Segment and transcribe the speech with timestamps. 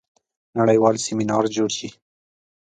[0.57, 1.89] نړیوال سیمینار جوړ شي.